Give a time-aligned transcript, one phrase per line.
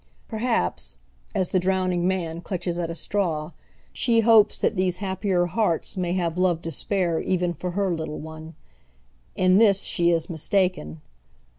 [0.27, 0.97] Perhaps,
[1.35, 3.51] as the drowning man clutches at a straw,
[3.93, 8.17] she hopes that these happier hearts may have love to spare even for her little
[8.17, 8.55] one.
[9.35, 11.01] In this she is mistaken.